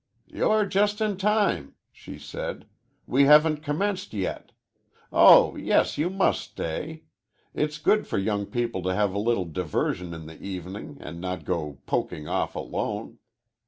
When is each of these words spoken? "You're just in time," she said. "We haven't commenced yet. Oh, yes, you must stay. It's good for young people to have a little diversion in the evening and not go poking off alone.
"You're 0.25 0.65
just 0.65 0.99
in 0.99 1.15
time," 1.17 1.75
she 1.91 2.17
said. 2.17 2.65
"We 3.05 3.25
haven't 3.25 3.61
commenced 3.61 4.15
yet. 4.15 4.51
Oh, 5.13 5.55
yes, 5.55 5.95
you 5.95 6.09
must 6.09 6.41
stay. 6.41 7.03
It's 7.53 7.77
good 7.77 8.07
for 8.07 8.17
young 8.17 8.47
people 8.47 8.81
to 8.81 8.95
have 8.95 9.13
a 9.13 9.19
little 9.19 9.45
diversion 9.45 10.11
in 10.15 10.25
the 10.25 10.41
evening 10.41 10.97
and 11.01 11.21
not 11.21 11.45
go 11.45 11.81
poking 11.85 12.27
off 12.27 12.55
alone. 12.55 13.19